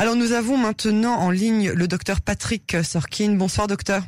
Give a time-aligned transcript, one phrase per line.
[0.00, 3.34] Alors nous avons maintenant en ligne le docteur Patrick Sorkin.
[3.34, 4.02] Bonsoir docteur.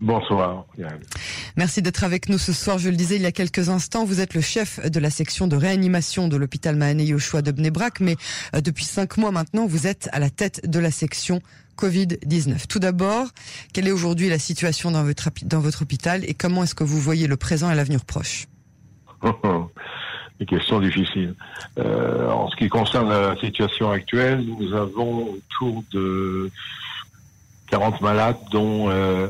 [0.00, 0.66] Bonsoir.
[1.56, 2.78] Merci d'être avec nous ce soir.
[2.78, 5.46] Je le disais il y a quelques instants, vous êtes le chef de la section
[5.46, 8.16] de réanimation de l'hôpital Mahane Yoshua de Bnebrak, mais
[8.56, 11.40] euh, depuis cinq mois maintenant, vous êtes à la tête de la section
[11.78, 12.66] Covid-19.
[12.66, 13.28] Tout d'abord,
[13.72, 16.98] quelle est aujourd'hui la situation dans votre, dans votre hôpital et comment est-ce que vous
[17.00, 18.48] voyez le présent et l'avenir proche?
[20.40, 21.34] Des questions difficiles.
[21.78, 26.50] Euh, en ce qui concerne la situation actuelle, nous avons autour de
[27.68, 29.28] 40 malades, dont euh,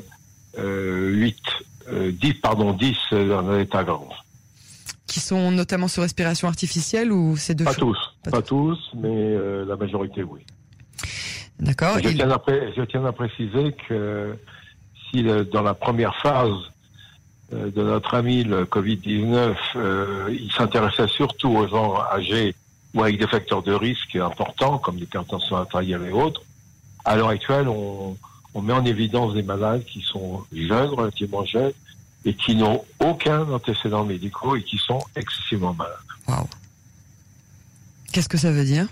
[0.57, 1.37] 8,
[1.89, 4.01] euh, 10, euh, pardon, 10 dans un état grave.
[5.07, 7.99] Qui sont notamment sur respiration artificielle ou ces deux Pas tous,
[8.31, 10.41] pas, tous, mais euh, la majorité, oui.
[11.59, 11.99] D'accord.
[12.03, 14.37] Je, tiens à, je tiens à préciser que
[15.11, 16.72] si dans la première phase
[17.53, 19.55] de notre ami le Covid-19,
[20.31, 22.55] il s'intéressait surtout aux gens âgés
[22.95, 26.43] ou avec des facteurs de risque importants, comme l'hypertension artérielle et autres,
[27.05, 28.17] à l'heure actuelle, on,
[28.55, 31.73] on met en évidence des malades qui sont jeunes, relativement jeunes,
[32.25, 35.97] et qui n'ont aucun antécédent médicaux et qui sont excessivement malades.
[36.29, 36.49] Wow.
[38.13, 38.87] Qu'est-ce que ça veut dire?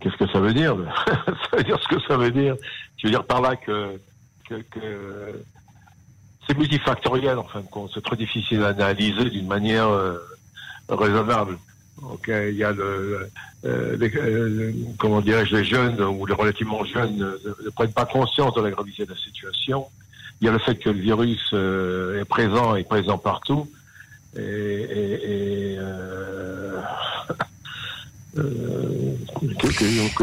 [0.00, 0.76] Qu'est-ce que ça veut dire?
[1.50, 2.54] Ça veut dire ce que ça veut dire.
[2.96, 4.00] Je veux dire par là que,
[4.48, 5.42] que, que
[6.48, 7.90] c'est multifactoriel en fin de compte.
[7.92, 10.18] C'est très difficile à analyser d'une manière euh,
[10.88, 11.58] raisonnable.
[12.28, 13.28] Il y a le,
[13.64, 18.54] euh, les, euh, comment dirais-je, les jeunes ou les relativement jeunes ne, prennent pas conscience
[18.54, 19.86] de la gravité de la situation.
[20.40, 23.68] Il y a le fait que le virus euh, est présent et présent partout.
[24.36, 25.78] Et, et, et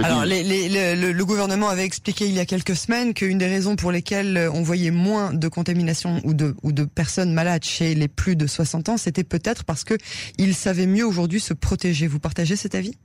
[0.04, 3.48] Alors, les, les, le, le, gouvernement avait expliqué il y a quelques semaines qu'une des
[3.48, 7.96] raisons pour lesquelles on voyait moins de contamination ou de, ou de personnes malades chez
[7.96, 9.96] les plus de 60 ans, c'était peut-être parce que
[10.38, 12.06] ils savaient mieux aujourd'hui se protéger.
[12.06, 12.96] Vous partagez cet avis?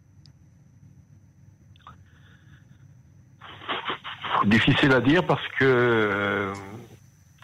[4.47, 6.53] Difficile à dire parce que euh,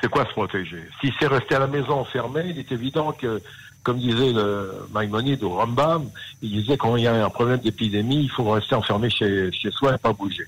[0.00, 0.82] c'est quoi se protéger?
[1.00, 3.40] Si c'est resté à la maison enfermé, il est évident que
[3.86, 6.10] comme disait le Maïmonide ou Rambam,
[6.42, 9.70] il disait quand il y a un problème d'épidémie, il faut rester enfermé chez, chez
[9.70, 10.42] soi et pas bouger.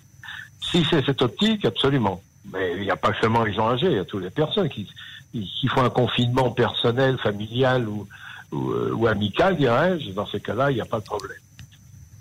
[0.61, 2.21] Si c'est cette optique, absolument.
[2.53, 4.69] Mais il n'y a pas seulement les gens âgés, il y a toutes les personnes
[4.69, 4.89] qui,
[5.33, 8.09] qui font un confinement personnel, familial ou,
[8.55, 10.11] euh, ou amical, dirais-je.
[10.11, 11.39] Dans ces cas-là, il n'y a pas de problème.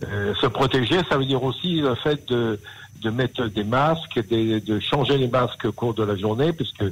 [0.07, 2.59] Euh, se protéger, ça veut dire aussi le fait de,
[3.01, 6.83] de mettre des masques, de, changer les masques au cours de la journée, puisque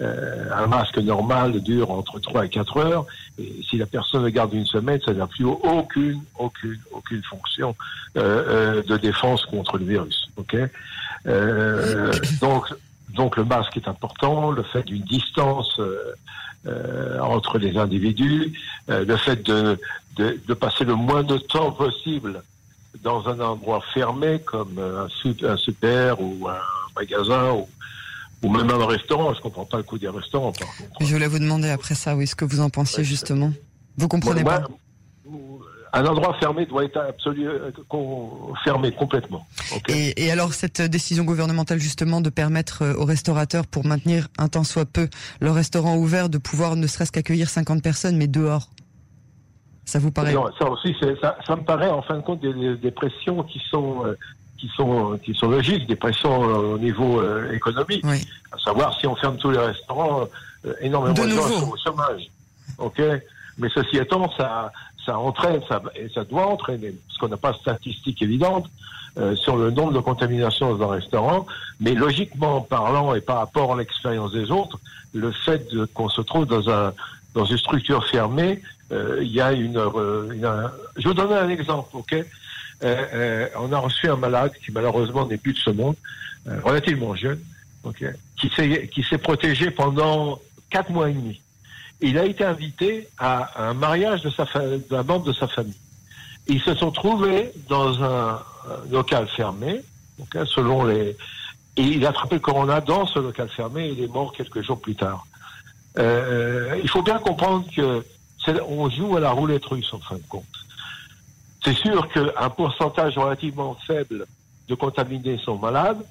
[0.00, 3.06] un masque normal dure entre 3 et 4 heures.
[3.38, 7.76] Et si la personne le garde une semaine, ça n'a plus aucune, aucune, aucune fonction
[8.16, 10.28] euh, euh, de défense contre le virus.
[10.36, 10.56] Ok?
[11.26, 12.66] Euh, Donc,
[13.10, 15.80] donc le masque est important, le fait d'une distance
[16.66, 18.52] euh, entre les individus,
[18.88, 19.78] le fait de,
[20.16, 22.42] de, de, passer le moins de temps possible
[23.02, 25.08] dans un endroit fermé comme un,
[25.46, 26.60] un super ou un
[26.94, 27.68] magasin ou
[28.42, 29.34] ou même un restaurant.
[29.34, 30.52] Je comprends pas le coup des restaurants.
[30.52, 30.90] Par contre.
[31.00, 33.52] Je voulais vous demander après ça, oui, ce que vous en pensiez justement.
[33.96, 34.62] Vous comprenez pas
[35.92, 39.46] un endroit fermé doit être absolument euh, fermé complètement.
[39.88, 44.48] Et, et, alors cette décision gouvernementale justement de permettre euh, aux restaurateurs, pour maintenir un
[44.48, 45.08] temps soit peu
[45.40, 48.68] le restaurant ouvert, de pouvoir ne serait-ce qu'accueillir 50 personnes, mais dehors?
[49.84, 50.32] Ça vous paraît?
[50.32, 53.60] Non, Ça aussi, ça, ça, me paraît en fin de compte des, des pressions qui
[53.70, 54.16] sont euh,
[54.60, 58.04] qui sont qui sont logiques, des pressions euh, au niveau euh, économique.
[58.04, 58.20] Oui.
[58.52, 60.28] À savoir si on ferme tous les restaurants,
[60.66, 62.30] euh, énormément de, de gens sont au chômage.
[62.78, 63.00] Ok,
[63.58, 64.70] mais ceci étant, ça
[65.06, 68.68] ça entraîne, ça et ça doit entraîner, parce qu'on n'a pas de statistiques évidentes
[69.16, 71.46] euh, sur le nombre de contaminations dans un restaurant,
[71.80, 74.78] mais logiquement parlant et par rapport à l'expérience des autres,
[75.14, 76.92] le fait qu'on se trouve dans un
[77.34, 78.60] dans une structure fermée,
[78.90, 79.78] il y a une,
[80.36, 82.12] une, je vous donner un exemple, ok?
[82.82, 85.96] On a reçu un malade qui malheureusement n'est plus de ce monde,
[86.46, 87.40] euh, relativement jeune,
[87.84, 90.38] okay, qui s'est protégé pendant
[90.70, 91.40] quatre mois et demi.
[92.00, 94.46] Il a été invité à un mariage de sa
[94.88, 95.76] d'un membre de sa famille.
[96.48, 98.40] Ils se sont trouvés dans un,
[98.90, 99.82] local fermé,
[100.20, 101.16] okay, selon les
[101.76, 104.60] et il a attrapé le corona dans ce local fermé et il est mort quelques
[104.62, 105.26] jours plus tard.
[105.98, 108.04] Euh, il faut bien comprendre que
[108.68, 110.44] on joue à la roulette russe en fin de compte.
[111.64, 114.26] C'est sûr qu'un pourcentage relativement faible
[114.68, 116.02] de contaminés sont malades,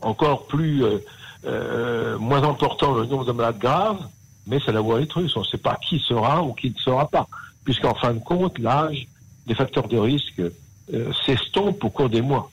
[0.00, 0.98] encore plus euh,
[1.44, 4.02] euh, moins important le nombre de malades graves,
[4.46, 5.36] mais c'est la voie russe.
[5.36, 7.26] On ne sait pas qui sera ou qui ne sera pas,
[7.64, 9.06] puisqu'en fin de compte, l'âge,
[9.46, 12.50] des facteurs de risque euh, s'estompent au cours des mois.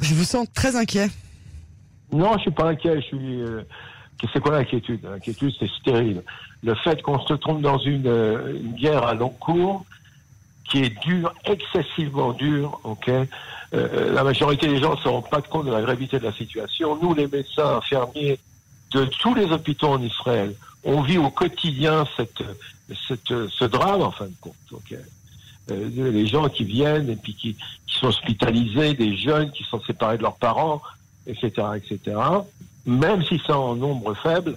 [0.00, 1.10] Je vous sens très inquiet.
[2.12, 2.96] Non, je suis pas inquiet.
[3.00, 3.40] Je suis.
[3.42, 3.62] Euh,
[4.32, 5.02] c'est quoi l'inquiétude?
[5.02, 6.22] L'inquiétude, c'est stérile
[6.66, 9.84] le fait qu'on se trompe dans une, euh, guerre à long cours
[10.68, 12.80] qui est dur, excessivement dur.
[12.82, 16.24] Ok, euh, la majorité des gens ne se rendent pas compte de la gravité de
[16.24, 16.98] la situation.
[17.00, 18.40] Nous, les médecins infirmiers
[18.90, 22.42] de tous les hôpitaux en Israël, on vit au quotidien cette,
[23.06, 24.54] cette, ce drame en fin de compte.
[24.72, 24.98] Okay.
[25.70, 30.18] Euh, les gens qui viennent et puis qui, sont hospitalisés, des jeunes qui sont séparés
[30.18, 30.82] de leurs parents,
[31.26, 32.18] etc., etc.
[32.84, 34.56] Même si c'est en nombre faible, euh,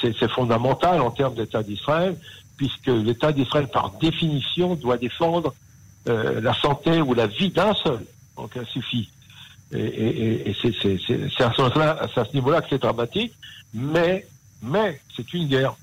[0.00, 2.16] c'est fondamental en termes d'État d'Israël,
[2.56, 5.54] puisque l'État d'Israël, par définition, doit défendre
[6.08, 8.04] euh, la santé ou la vie d'un seul.
[8.36, 9.08] Donc, ça suffit.
[9.72, 13.32] Et, et, et c'est à ce, niveau-là que c'est dramatique,
[13.74, 14.26] mais,
[14.62, 15.74] mais c'est une guerre.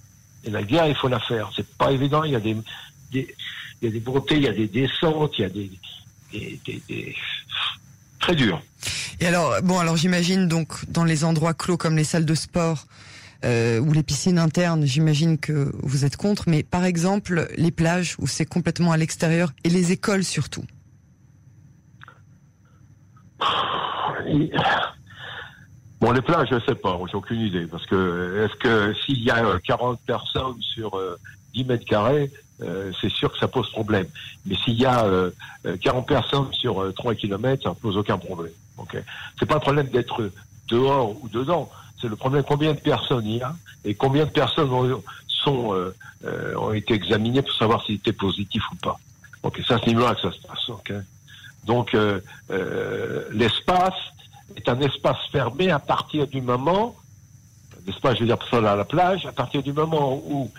[0.45, 1.51] Et la guerre, il faut la faire.
[1.55, 2.23] C'est pas évident.
[2.23, 2.55] Il y a des,
[3.11, 3.35] des,
[3.81, 5.71] il y a des montées, il y a des descentes, il y a des,
[6.31, 7.15] des, des, des
[8.19, 8.61] très dur.
[9.19, 12.85] Et alors, bon, alors j'imagine donc dans les endroits clos comme les salles de sport,
[13.43, 18.15] euh, ou les piscines internes, j'imagine que vous êtes contre, mais par exemple les plages
[18.19, 20.63] où c'est complètement à l'extérieur et les écoles surtout.
[25.99, 29.31] Bon, les plages, je sais pas, j'ai aucune idée, parce que est-ce que s'il y
[29.31, 30.99] a 40 personnes sur
[31.53, 32.29] 10 euh, mètres carrés,
[32.61, 34.07] euh, c'est sûr que ça pose problème.
[34.45, 35.05] Mais s'il y a
[35.81, 38.51] 40 personnes sur 3 kilomètres, ça ne pose aucun problème.
[38.79, 38.99] Okay
[39.39, 40.29] c'est pas un problème d'être
[40.69, 41.69] dehors ou dedans
[42.01, 43.55] c'est le problème combien de personnes il y a
[43.85, 45.95] et combien de personnes ont, sont, euh,
[46.25, 48.99] euh, ont été examinées pour savoir s'ils étaient positifs ou pas.
[49.43, 51.03] Donc c'est à ce niveau-là que ça se passe.
[51.65, 52.19] Donc euh,
[53.31, 53.93] l'espace
[54.55, 56.95] est un espace fermé à partir du moment,
[57.85, 60.51] l'espace, je veux dire, sur à la plage, à partir du moment où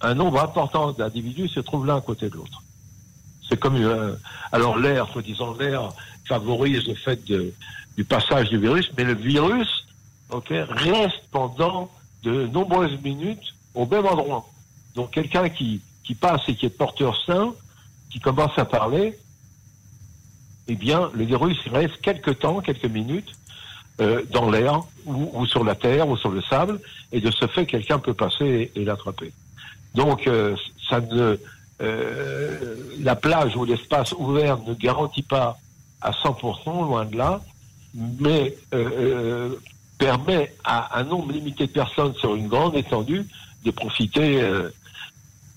[0.00, 2.62] un nombre important d'individus se trouvent l'un à côté de l'autre.
[3.48, 3.76] C'est comme
[4.52, 5.90] alors l'air, soi-disant l'air,
[6.26, 7.52] favorise le fait de,
[7.96, 9.87] du passage du virus, mais le virus
[10.30, 11.90] okay, reste pendant
[12.22, 14.48] de nombreuses minutes au même endroit.
[14.94, 17.54] Donc quelqu'un qui, qui passe et qui est porteur sain,
[18.10, 19.16] qui commence à parler,
[20.66, 23.32] eh bien, le virus reste quelques temps, quelques minutes,
[24.00, 26.80] euh, dans l'air ou, ou, sur la terre ou sur le sable,
[27.10, 29.32] et de ce fait, quelqu'un peut passer et, l'attraper.
[29.94, 30.54] Donc, euh,
[30.88, 31.38] ça ne,
[31.80, 35.58] euh, la plage ou l'espace ouvert ne garantit pas
[36.00, 37.40] à 100%, loin de là,
[37.94, 39.56] mais euh, euh,
[39.98, 43.26] permet à un nombre limité de personnes sur une grande étendue
[43.64, 44.70] de profiter, euh,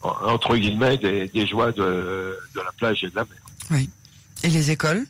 [0.02, 3.38] entre guillemets, des, joies de, de, la plage et de la mer.
[3.70, 3.90] Oui.
[4.44, 5.06] Et les écoles?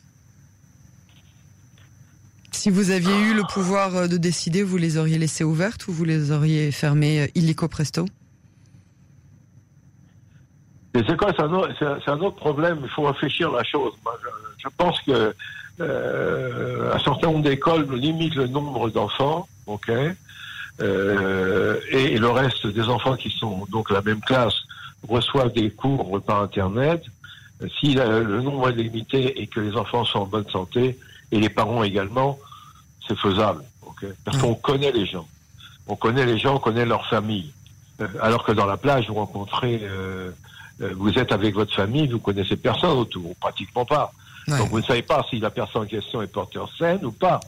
[2.52, 5.92] Si vous aviez eu le pouvoir euh, de décider, vous les auriez laissées ouvertes ou
[5.92, 8.06] vous les auriez fermées euh, illico presto?
[11.02, 12.80] Les écoles, c'est un, autre problème.
[12.82, 13.92] Il faut réfléchir à la chose.
[14.58, 15.34] Je, pense que
[15.80, 19.90] euh, un certain nombre d'écoles limitent le nombre d'enfants, ok,
[20.80, 24.54] euh, et, le reste des enfants qui sont donc la même classe
[25.08, 27.04] reçoivent des cours par internet.
[27.80, 30.98] Si le nombre est limité et que les enfants sont en bonne santé
[31.30, 32.38] et les parents également,
[33.06, 35.26] c'est faisable, ok, parce qu'on connaît les gens,
[35.86, 37.52] on connaît les gens, on connaît leur famille.
[38.00, 40.30] Euh, alors que dans la plage, vous rencontrez, euh,
[40.96, 44.12] vous êtes avec votre famille, vous connaissez personne autour, pratiquement pas.
[44.48, 47.40] Donc vous ne savez pas si la personne en question est porteur saine ou pas.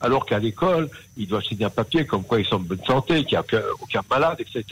[0.00, 3.24] Alors qu'à l'école, il doit signer un papier comme quoi ils sont en bonne santé,
[3.24, 4.64] qu'il n'y a aucun, malade, etc.,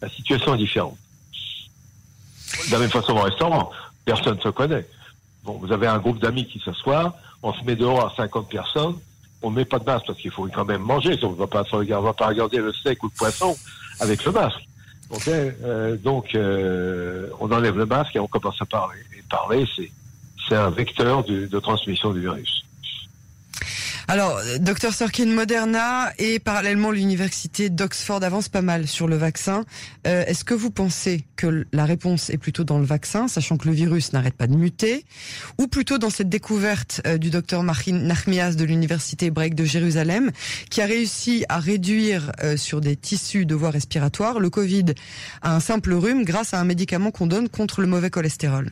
[0.00, 0.96] La situation est différente.
[2.68, 3.70] De la même façon au restaurant,
[4.04, 4.86] personne ne se connaît.
[5.42, 8.96] Bon, vous avez un groupe d'amis qui s'assoient, on se met dehors à 50 personnes,
[9.42, 11.46] on ne met pas de masque parce qu'il faut quand même manger, on ne va
[11.46, 13.56] pas, va pas regarder le steak ou le poisson
[14.00, 14.60] avec le masque.
[15.28, 18.98] Euh, donc, euh, on enlève le masque et on commence à parler.
[19.16, 19.90] Et parler, c'est
[20.48, 22.63] c'est un vecteur de, de, transmission du virus.
[24.06, 29.64] Alors, docteur Sorkin, Moderna et parallèlement l'université d'Oxford avance pas mal sur le vaccin.
[30.06, 33.66] Euh, Est-ce que vous pensez que la réponse est plutôt dans le vaccin, sachant que
[33.66, 35.06] le virus n'arrête pas de muter,
[35.56, 40.32] ou plutôt dans cette découverte euh, du docteur Marine Nachmias de l'université hébraïque de Jérusalem,
[40.68, 44.84] qui a réussi à réduire euh, sur des tissus de voies respiratoires le Covid
[45.40, 48.70] à un simple rhume grâce à un médicament qu'on donne contre le mauvais cholestérol?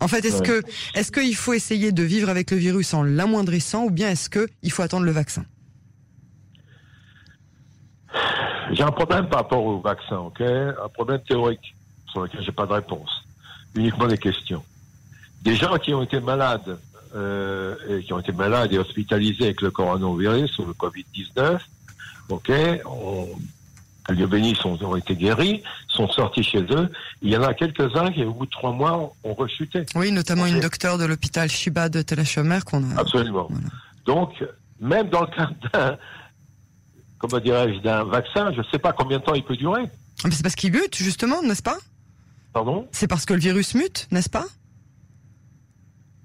[0.00, 0.62] En fait, est-ce que
[0.94, 4.70] est-ce qu'il faut essayer de vivre avec le virus en l'amoindrissant ou bien est-ce qu'il
[4.70, 5.44] faut attendre le vaccin?
[8.72, 10.40] J'ai un problème par rapport au vaccin, ok?
[10.40, 11.74] Un problème théorique
[12.10, 13.24] sur lequel j'ai pas de réponse.
[13.74, 14.62] Uniquement des questions.
[15.42, 16.78] Des gens qui ont été malades
[17.14, 21.58] euh, et qui ont été malades et hospitalisés avec le coronavirus ou le Covid-19,
[22.28, 22.52] ok,
[22.86, 23.28] on,
[24.14, 26.90] Dieu béni, sont, ont été guéris, sont sortis chez eux.
[27.22, 29.84] Il y en a quelques-uns qui, au bout de trois mois, ont rechuté.
[29.94, 32.24] Oui, notamment une docteure de l'hôpital Shiba de Tel
[32.64, 33.00] qu'on a.
[33.00, 33.48] Absolument.
[34.06, 34.32] Donc,
[34.80, 35.96] même dans le cas d'un,
[37.18, 39.82] comment dirais-je, d'un vaccin, je ne sais pas combien de temps il peut durer.
[40.24, 41.78] Mais c'est parce qu'il bute, justement, n'est-ce pas?
[42.52, 42.88] Pardon?
[42.92, 44.46] C'est parce que le virus mute, n'est-ce pas?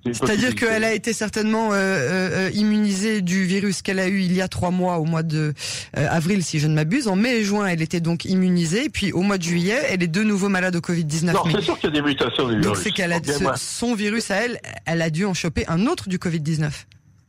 [0.05, 4.41] C'est-à-dire qu'elle a été certainement euh, euh, immunisée du virus qu'elle a eu il y
[4.41, 5.53] a trois mois, au mois de
[5.97, 7.07] euh, avril, si je ne m'abuse.
[7.07, 8.89] En mai et juin, elle était donc immunisée.
[8.89, 11.31] Puis au mois de juillet, elle est de nouveau malade au Covid-19.
[11.31, 12.65] Non, c'est sûr qu'il y a des mutations du virus.
[12.65, 13.21] Donc c'est qu'elle a
[13.55, 16.69] son virus à elle, elle a dû en choper un autre du Covid-19.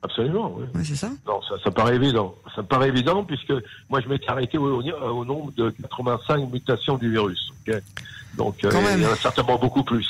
[0.03, 0.67] Absolument, oui.
[0.75, 2.35] Ouais, c'est ça Non, ça, ça, paraît évident.
[2.55, 3.55] Ça paraît évident puisque
[3.89, 7.53] moi je m'étais arrêté au, au, nombre de 85 mutations du virus.
[8.37, 10.07] Donc il y en a certainement beaucoup plus.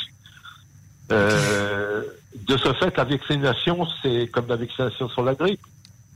[1.12, 2.02] Euh,
[2.34, 5.60] de ce fait, la vaccination, c'est comme la vaccination sur la grippe.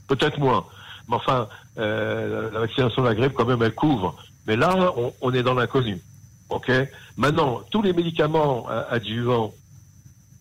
[0.07, 0.65] Peut-être moins.
[1.07, 1.47] Mais enfin,
[1.77, 4.15] euh, la vaccination sur la grippe, quand même, elle couvre.
[4.47, 6.01] Mais là, on, est dans l'inconnu.
[6.49, 6.71] OK?
[7.17, 9.53] Maintenant, tous les médicaments adjuvants,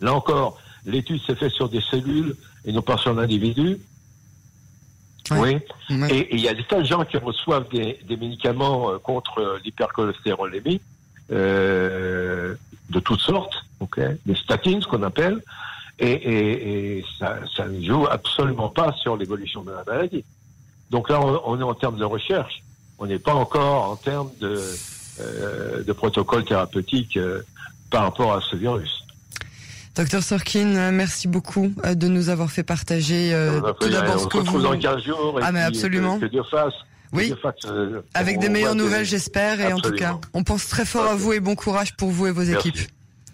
[0.00, 3.78] là encore, l'étude s'est faite sur des cellules et non pas sur l'individu.
[5.32, 5.58] Oui.
[6.10, 10.80] Et il y a des tas de gens qui reçoivent des, médicaments euh, contre l'hypercholestérolémie
[11.30, 12.54] euh,
[12.90, 15.42] de toutes sortes, ok, des statines, ce qu'on appelle,
[15.98, 20.24] et, et, ça, ça, ne joue absolument pas sur l'évolution de la maladie.
[20.90, 22.62] Donc là, on, est en termes de recherche,
[22.98, 24.60] on n'est pas encore en termes de,
[25.20, 27.42] euh, de protocole thérapeutique euh,
[27.90, 29.04] par rapport à ce virus.
[29.98, 34.38] Docteur Sorkin, merci beaucoup euh, de nous avoir fait partager euh, tout d'abord ce que
[34.38, 34.62] vous...
[34.62, 35.40] dans 15 jours.
[35.42, 36.20] ah mais absolument.
[36.20, 36.74] Que, Dieu fasse.
[37.12, 37.34] Oui,
[38.14, 39.60] avec des meilleures nouvelles, j'espère.
[39.60, 42.28] Et en tout cas, on pense très fort à vous et bon courage pour vous
[42.28, 42.78] et vos équipes.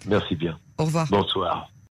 [0.05, 0.59] Merci bien.
[0.77, 1.07] Au revoir.
[1.09, 1.69] Bonsoir.